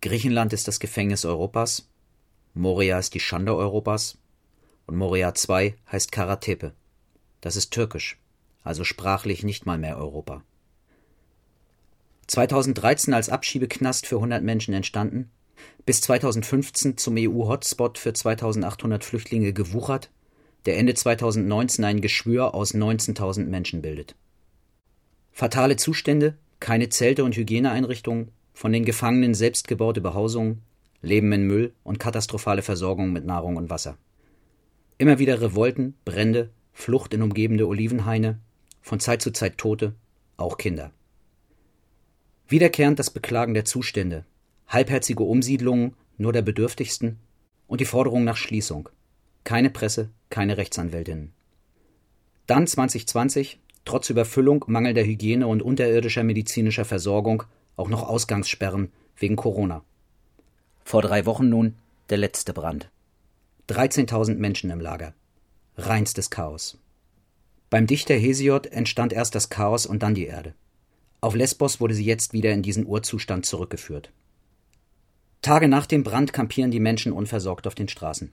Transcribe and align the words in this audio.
Griechenland 0.00 0.52
ist 0.52 0.68
das 0.68 0.78
Gefängnis 0.78 1.24
Europas, 1.24 1.88
Moria 2.54 2.98
ist 2.98 3.14
die 3.14 3.20
Schande 3.20 3.54
Europas 3.54 4.18
und 4.86 4.96
Moria 4.96 5.32
II 5.32 5.74
heißt 5.90 6.12
Karatepe. 6.12 6.72
Das 7.40 7.56
ist 7.56 7.72
türkisch, 7.72 8.18
also 8.62 8.84
sprachlich 8.84 9.42
nicht 9.42 9.66
mal 9.66 9.78
mehr 9.78 9.96
Europa. 9.98 10.42
2013 12.28 13.12
als 13.14 13.28
Abschiebeknast 13.28 14.06
für 14.06 14.16
100 14.16 14.42
Menschen 14.42 14.74
entstanden, 14.74 15.30
bis 15.84 16.00
2015 16.02 16.96
zum 16.96 17.16
EU-Hotspot 17.18 17.98
für 17.98 18.12
2800 18.12 19.02
Flüchtlinge 19.02 19.52
gewuchert, 19.52 20.10
der 20.66 20.76
Ende 20.76 20.94
2019 20.94 21.84
ein 21.84 22.00
Geschwür 22.00 22.54
aus 22.54 22.74
19.000 22.74 23.46
Menschen 23.46 23.82
bildet. 23.82 24.14
Fatale 25.32 25.76
Zustände, 25.76 26.36
keine 26.60 26.88
Zelte 26.88 27.24
und 27.24 27.36
Hygieneeinrichtungen, 27.36 28.32
von 28.58 28.72
den 28.72 28.84
Gefangenen 28.84 29.34
selbst 29.34 29.68
gebaute 29.68 30.00
Behausungen, 30.00 30.62
Leben 31.00 31.30
in 31.30 31.46
Müll 31.46 31.74
und 31.84 32.00
katastrophale 32.00 32.62
Versorgung 32.62 33.12
mit 33.12 33.24
Nahrung 33.24 33.54
und 33.54 33.70
Wasser. 33.70 33.96
Immer 34.98 35.20
wieder 35.20 35.40
Revolten, 35.40 35.94
Brände, 36.04 36.50
Flucht 36.72 37.14
in 37.14 37.22
umgebende 37.22 37.68
Olivenhaine, 37.68 38.40
von 38.82 38.98
Zeit 38.98 39.22
zu 39.22 39.30
Zeit 39.30 39.58
Tote, 39.58 39.94
auch 40.36 40.56
Kinder. 40.56 40.90
Wiederkehrend 42.48 42.98
das 42.98 43.10
Beklagen 43.10 43.54
der 43.54 43.64
Zustände, 43.64 44.24
halbherzige 44.66 45.22
Umsiedlungen 45.22 45.94
nur 46.16 46.32
der 46.32 46.42
Bedürftigsten 46.42 47.20
und 47.68 47.80
die 47.80 47.84
Forderung 47.84 48.24
nach 48.24 48.36
Schließung. 48.36 48.88
Keine 49.44 49.70
Presse, 49.70 50.10
keine 50.30 50.56
Rechtsanwältinnen. 50.56 51.32
Dann 52.48 52.66
2020, 52.66 53.60
trotz 53.84 54.10
Überfüllung, 54.10 54.64
mangelnder 54.66 55.04
Hygiene 55.04 55.46
und 55.46 55.62
unterirdischer 55.62 56.24
medizinischer 56.24 56.84
Versorgung, 56.84 57.44
auch 57.78 57.88
noch 57.88 58.02
Ausgangssperren 58.02 58.92
wegen 59.16 59.36
Corona. 59.36 59.82
Vor 60.84 61.02
drei 61.02 61.24
Wochen 61.26 61.48
nun 61.48 61.76
der 62.10 62.18
letzte 62.18 62.52
Brand. 62.52 62.90
13.000 63.68 64.36
Menschen 64.36 64.70
im 64.70 64.80
Lager. 64.80 65.14
Reinstes 65.76 66.30
Chaos. 66.30 66.78
Beim 67.70 67.86
Dichter 67.86 68.14
Hesiod 68.14 68.66
entstand 68.66 69.12
erst 69.12 69.34
das 69.34 69.50
Chaos 69.50 69.86
und 69.86 70.02
dann 70.02 70.14
die 70.14 70.26
Erde. 70.26 70.54
Auf 71.20 71.34
Lesbos 71.34 71.80
wurde 71.80 71.94
sie 71.94 72.04
jetzt 72.04 72.32
wieder 72.32 72.52
in 72.52 72.62
diesen 72.62 72.86
Urzustand 72.86 73.44
zurückgeführt. 73.44 74.10
Tage 75.42 75.68
nach 75.68 75.86
dem 75.86 76.02
Brand 76.02 76.32
kampieren 76.32 76.70
die 76.70 76.80
Menschen 76.80 77.12
unversorgt 77.12 77.66
auf 77.66 77.74
den 77.74 77.88
Straßen. 77.88 78.32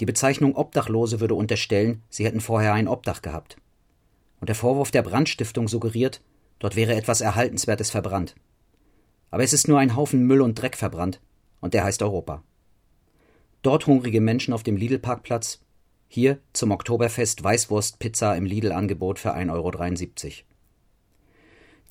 Die 0.00 0.06
Bezeichnung 0.06 0.54
Obdachlose 0.54 1.20
würde 1.20 1.34
unterstellen, 1.34 2.02
sie 2.08 2.24
hätten 2.24 2.40
vorher 2.40 2.74
ein 2.74 2.88
Obdach 2.88 3.22
gehabt. 3.22 3.56
Und 4.40 4.48
der 4.48 4.56
Vorwurf 4.56 4.90
der 4.90 5.02
Brandstiftung 5.02 5.68
suggeriert, 5.68 6.20
dort 6.58 6.76
wäre 6.76 6.94
etwas 6.94 7.20
Erhaltenswertes 7.20 7.90
verbrannt. 7.90 8.34
Aber 9.36 9.44
es 9.44 9.52
ist 9.52 9.68
nur 9.68 9.78
ein 9.78 9.94
Haufen 9.94 10.26
Müll 10.26 10.40
und 10.40 10.54
Dreck 10.54 10.78
verbrannt, 10.78 11.20
und 11.60 11.74
der 11.74 11.84
heißt 11.84 12.00
Europa. 12.00 12.42
Dort 13.60 13.86
hungrige 13.86 14.22
Menschen 14.22 14.54
auf 14.54 14.62
dem 14.62 14.78
Lidl-Parkplatz, 14.78 15.60
hier 16.08 16.38
zum 16.54 16.70
Oktoberfest 16.70 17.44
Weißwurst-Pizza 17.44 18.34
im 18.34 18.46
Lidl-Angebot 18.46 19.18
für 19.18 19.36
1,73 19.36 20.24
Euro. 20.24 20.32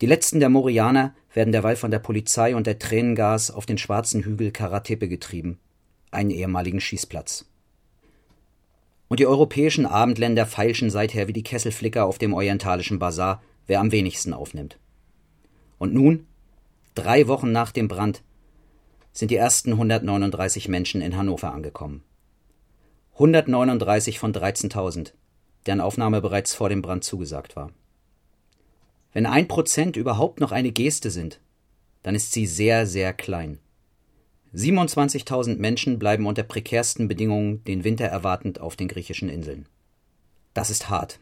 Die 0.02 0.08
letzten 0.08 0.40
der 0.40 0.50
Morianer 0.50 1.14
werden 1.36 1.52
derweil 1.52 1.76
von 1.76 1.92
der 1.92 2.00
Polizei 2.00 2.56
und 2.56 2.66
der 2.66 2.80
Tränengas 2.80 3.52
auf 3.52 3.68
den 3.68 3.78
schwarzen 3.78 4.24
Hügel 4.24 4.50
Karatepe 4.50 5.08
getrieben, 5.08 5.60
einen 6.10 6.32
ehemaligen 6.32 6.82
Schießplatz. 6.82 7.46
Und 9.08 9.20
die 9.20 9.28
europäischen 9.28 9.86
Abendländer 9.86 10.48
feilschen 10.48 10.90
seither 10.90 11.28
wie 11.28 11.34
die 11.34 11.44
Kesselflicker 11.44 12.08
auf 12.08 12.18
dem 12.18 12.34
orientalischen 12.34 12.98
Bazar, 12.98 13.44
wer 13.68 13.82
am 13.82 13.92
wenigsten 13.92 14.34
aufnimmt. 14.34 14.80
Und 15.78 15.94
nun, 15.94 16.26
drei 16.96 17.28
Wochen 17.28 17.52
nach 17.52 17.72
dem 17.72 17.88
Brand, 17.88 18.24
sind 19.12 19.32
die 19.32 19.36
ersten 19.36 19.72
139 19.72 20.68
Menschen 20.68 21.02
in 21.02 21.16
Hannover 21.16 21.54
angekommen. 21.54 22.04
139 23.14 24.20
von 24.20 24.34
13.000, 24.34 25.14
deren 25.66 25.82
Aufnahme 25.82 26.22
bereits 26.22 26.54
vor 26.54 26.70
dem 26.70 26.82
Brand 26.82 27.04
zugesagt 27.04 27.56
war. 27.56 27.72
Wenn 29.14 29.26
ein 29.26 29.48
Prozent 29.48 29.96
überhaupt 29.96 30.42
noch 30.42 30.52
eine 30.52 30.72
Geste 30.72 31.12
sind, 31.12 31.40
dann 32.04 32.16
ist 32.16 32.34
sie 32.34 32.46
sehr, 32.46 32.86
sehr 32.86 33.14
klein. 33.14 33.60
27.000 34.54 35.58
Menschen 35.58 36.00
bleiben 36.00 36.28
unter 36.28 36.44
prekärsten 36.44 37.08
Bedingungen 37.08 37.64
den 37.64 37.84
Winter 37.84 38.06
erwartend 38.06 38.60
auf 38.60 38.76
den 38.76 38.88
griechischen 38.88 39.30
Inseln. 39.30 39.68
Das 40.54 40.70
ist 40.70 40.90
hart. 40.90 41.20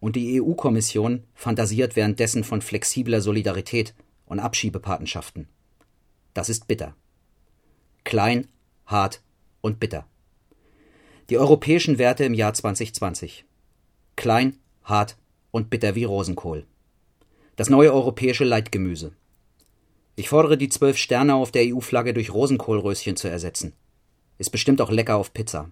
Und 0.00 0.16
die 0.16 0.40
EU-Kommission 0.40 1.24
fantasiert 1.34 1.94
währenddessen 1.94 2.42
von 2.42 2.62
flexibler 2.62 3.20
Solidarität 3.20 3.94
und 4.30 4.38
Abschiebepatenschaften. 4.38 5.48
Das 6.34 6.48
ist 6.48 6.68
bitter. 6.68 6.94
Klein, 8.04 8.48
hart 8.86 9.22
und 9.60 9.80
bitter. 9.80 10.06
Die 11.28 11.36
europäischen 11.36 11.98
Werte 11.98 12.24
im 12.24 12.34
Jahr 12.34 12.54
2020. 12.54 13.44
Klein, 14.16 14.56
hart 14.84 15.16
und 15.50 15.68
bitter 15.68 15.96
wie 15.96 16.04
Rosenkohl. 16.04 16.64
Das 17.56 17.70
neue 17.70 17.92
europäische 17.92 18.44
Leitgemüse. 18.44 19.12
Ich 20.14 20.28
fordere 20.28 20.56
die 20.56 20.68
zwölf 20.68 20.96
Sterne 20.96 21.34
auf 21.34 21.50
der 21.50 21.64
EU-Flagge 21.66 22.14
durch 22.14 22.32
Rosenkohlröschen 22.32 23.16
zu 23.16 23.28
ersetzen. 23.28 23.72
Ist 24.38 24.50
bestimmt 24.50 24.80
auch 24.80 24.90
lecker 24.90 25.16
auf 25.16 25.34
Pizza. 25.34 25.70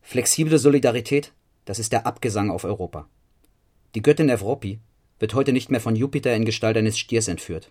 Flexible 0.00 0.58
Solidarität, 0.58 1.32
das 1.66 1.78
ist 1.78 1.92
der 1.92 2.06
Abgesang 2.06 2.50
auf 2.50 2.64
Europa. 2.64 3.08
Die 3.94 4.02
Göttin 4.02 4.30
Evropi 4.30 4.80
wird 5.20 5.34
heute 5.34 5.52
nicht 5.52 5.70
mehr 5.70 5.80
von 5.80 5.94
Jupiter 5.94 6.34
in 6.34 6.44
Gestalt 6.44 6.76
eines 6.76 6.98
Stiers 6.98 7.28
entführt. 7.28 7.70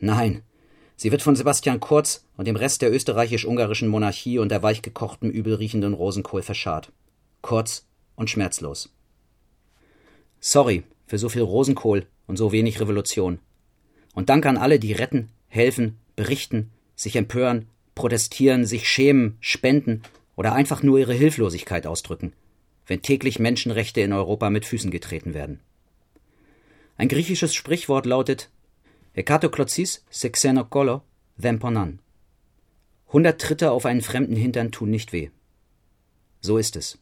Nein, 0.00 0.42
Sie 0.98 1.12
wird 1.12 1.20
von 1.20 1.36
Sebastian 1.36 1.78
Kurz 1.78 2.24
und 2.38 2.48
dem 2.48 2.56
Rest 2.56 2.80
der 2.80 2.90
österreichisch-ungarischen 2.90 3.88
Monarchie 3.88 4.38
und 4.38 4.50
der 4.50 4.62
weichgekochten, 4.62 5.30
übelriechenden 5.30 5.92
Rosenkohl 5.92 6.40
verscharrt. 6.40 6.90
Kurz 7.42 7.86
und 8.16 8.30
schmerzlos. 8.30 8.90
Sorry 10.40 10.84
für 11.06 11.18
so 11.18 11.28
viel 11.28 11.42
Rosenkohl 11.42 12.06
und 12.26 12.36
so 12.36 12.50
wenig 12.50 12.80
Revolution. 12.80 13.38
Und 14.14 14.30
Dank 14.30 14.46
an 14.46 14.56
alle, 14.56 14.78
die 14.78 14.92
retten, 14.92 15.28
helfen, 15.48 15.98
berichten, 16.16 16.70
sich 16.96 17.14
empören, 17.14 17.68
protestieren, 17.94 18.64
sich 18.64 18.88
schämen, 18.88 19.36
spenden 19.40 20.02
oder 20.34 20.54
einfach 20.54 20.82
nur 20.82 20.98
ihre 20.98 21.14
Hilflosigkeit 21.14 21.86
ausdrücken, 21.86 22.32
wenn 22.86 23.02
täglich 23.02 23.38
Menschenrechte 23.38 24.00
in 24.00 24.12
Europa 24.12 24.48
mit 24.50 24.64
Füßen 24.64 24.90
getreten 24.90 25.34
werden. 25.34 25.60
Ein 26.98 27.08
griechisches 27.08 27.54
Sprichwort 27.54 28.06
lautet 28.06 28.50
Hekatoklozis 29.12 30.04
sexenokolo 30.10 31.02
vemponan. 31.36 32.00
Hundert 33.12 33.40
Tritte 33.40 33.70
auf 33.70 33.86
einen 33.86 34.00
fremden 34.00 34.36
Hintern 34.36 34.72
tun 34.72 34.90
nicht 34.90 35.12
weh. 35.12 35.30
So 36.40 36.58
ist 36.58 36.76
es. 36.76 36.98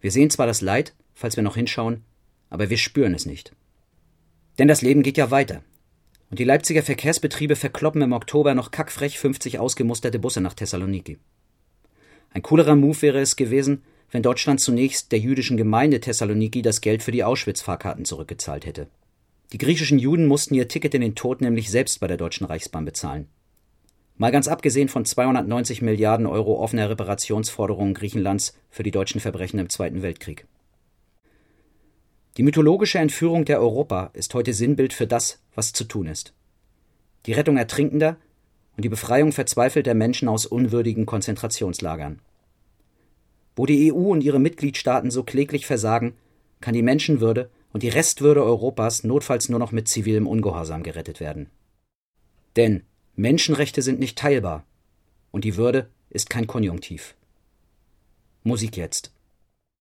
Wir 0.00 0.10
sehen 0.10 0.30
zwar 0.30 0.46
das 0.46 0.60
Leid, 0.60 0.94
falls 1.14 1.36
wir 1.36 1.44
noch 1.44 1.56
hinschauen, 1.56 2.02
aber 2.50 2.68
wir 2.68 2.78
spüren 2.78 3.14
es 3.14 3.24
nicht. 3.24 3.52
Denn 4.58 4.68
das 4.68 4.82
Leben 4.82 5.02
geht 5.02 5.16
ja 5.16 5.30
weiter. 5.30 5.62
Und 6.30 6.38
die 6.38 6.44
Leipziger 6.44 6.82
Verkehrsbetriebe 6.82 7.56
verkloppen 7.56 8.02
im 8.02 8.12
Oktober 8.12 8.54
noch 8.54 8.70
kackfrech 8.70 9.18
50 9.18 9.58
ausgemusterte 9.58 10.18
Busse 10.18 10.40
nach 10.40 10.54
Thessaloniki. 10.54 11.18
Ein 12.30 12.42
coolerer 12.42 12.74
Move 12.74 13.02
wäre 13.02 13.20
es 13.20 13.36
gewesen, 13.36 13.82
wenn 14.10 14.22
Deutschland 14.22 14.60
zunächst 14.60 15.12
der 15.12 15.18
jüdischen 15.18 15.56
Gemeinde 15.56 16.00
Thessaloniki 16.00 16.62
das 16.62 16.80
Geld 16.80 17.02
für 17.02 17.12
die 17.12 17.24
Auschwitz-Fahrkarten 17.24 18.04
zurückgezahlt 18.04 18.66
hätte. 18.66 18.88
Die 19.52 19.58
griechischen 19.58 19.98
Juden 19.98 20.26
mussten 20.26 20.54
ihr 20.54 20.66
Ticket 20.66 20.94
in 20.94 21.02
den 21.02 21.14
Tod 21.14 21.42
nämlich 21.42 21.70
selbst 21.70 22.00
bei 22.00 22.06
der 22.06 22.16
Deutschen 22.16 22.46
Reichsbahn 22.46 22.86
bezahlen. 22.86 23.28
Mal 24.16 24.32
ganz 24.32 24.48
abgesehen 24.48 24.88
von 24.88 25.04
290 25.04 25.82
Milliarden 25.82 26.26
Euro 26.26 26.58
offener 26.58 26.88
Reparationsforderungen 26.88 27.92
Griechenlands 27.92 28.56
für 28.70 28.82
die 28.82 28.90
deutschen 28.90 29.20
Verbrechen 29.20 29.58
im 29.58 29.68
Zweiten 29.68 30.02
Weltkrieg. 30.02 30.46
Die 32.38 32.42
mythologische 32.42 32.98
Entführung 32.98 33.44
der 33.44 33.60
Europa 33.60 34.10
ist 34.14 34.32
heute 34.32 34.54
Sinnbild 34.54 34.94
für 34.94 35.06
das, 35.06 35.42
was 35.54 35.74
zu 35.74 35.84
tun 35.84 36.06
ist. 36.06 36.32
Die 37.26 37.34
Rettung 37.34 37.58
Ertrinkender 37.58 38.16
und 38.76 38.86
die 38.86 38.88
Befreiung 38.88 39.32
verzweifelter 39.32 39.92
Menschen 39.92 40.28
aus 40.28 40.46
unwürdigen 40.46 41.04
Konzentrationslagern. 41.04 42.20
Wo 43.54 43.66
die 43.66 43.92
EU 43.92 44.12
und 44.12 44.24
ihre 44.24 44.40
Mitgliedstaaten 44.40 45.10
so 45.10 45.24
kläglich 45.24 45.66
versagen, 45.66 46.14
kann 46.62 46.72
die 46.72 46.82
Menschenwürde 46.82 47.50
und 47.72 47.82
die 47.82 47.88
Restwürde 47.88 48.42
Europas 48.44 49.04
notfalls 49.04 49.48
nur 49.48 49.58
noch 49.58 49.72
mit 49.72 49.88
zivilem 49.88 50.26
Ungehorsam 50.26 50.82
gerettet 50.82 51.20
werden. 51.20 51.50
Denn 52.56 52.82
Menschenrechte 53.16 53.82
sind 53.82 53.98
nicht 53.98 54.18
teilbar 54.18 54.64
und 55.30 55.44
die 55.44 55.56
Würde 55.56 55.90
ist 56.10 56.30
kein 56.30 56.46
Konjunktiv. 56.46 57.14
Musik 58.42 58.76
jetzt. 58.76 59.12